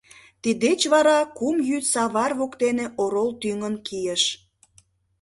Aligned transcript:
Тиддеч 0.41 0.81
вара 0.93 1.19
кум 1.37 1.57
йӱд 1.69 1.83
савар 1.93 2.31
воктене 2.39 2.85
орол 3.03 3.29
тӱҥын 3.41 3.75
кийыш. 3.87 4.23